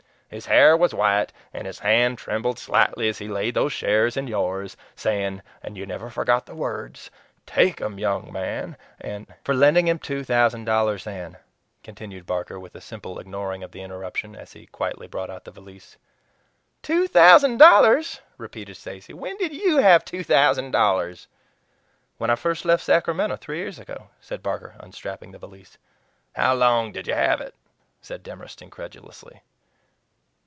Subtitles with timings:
[0.33, 4.27] His hair was white, and his hand trembled slightly as he laid these shares in
[4.29, 7.11] yours, saying, and you never forgot the words,
[7.45, 11.35] 'Take 'em, young man and'" "For lending him two thousand dollars, then,"
[11.83, 15.51] continued Barker with a simple ignoring of the interruption, as he quietly brought out the
[15.51, 15.97] valise.
[16.81, 19.11] "TWO THOUSAND DOLLARS!" repeated Stacy.
[19.13, 21.27] "When did YOU have two thousand dollars?"
[22.19, 25.77] "When I first left Sacramento three years ago," said Barker, unstrapping the valise.
[26.37, 27.53] "How long did you have it?"
[27.99, 29.41] said Demorest incredulously.